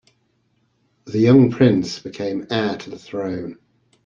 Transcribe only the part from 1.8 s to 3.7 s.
became heir to the throne.